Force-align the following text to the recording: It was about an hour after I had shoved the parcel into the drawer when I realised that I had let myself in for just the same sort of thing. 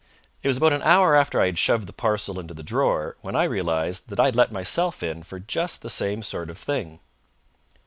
It 0.41 0.47
was 0.47 0.57
about 0.57 0.73
an 0.73 0.81
hour 0.81 1.15
after 1.15 1.39
I 1.39 1.45
had 1.45 1.59
shoved 1.59 1.85
the 1.85 1.93
parcel 1.93 2.39
into 2.39 2.55
the 2.55 2.63
drawer 2.63 3.17
when 3.21 3.35
I 3.35 3.43
realised 3.43 4.09
that 4.09 4.19
I 4.19 4.25
had 4.25 4.35
let 4.35 4.51
myself 4.51 5.03
in 5.03 5.21
for 5.21 5.39
just 5.39 5.83
the 5.83 5.91
same 5.91 6.23
sort 6.23 6.49
of 6.49 6.57
thing. 6.57 7.01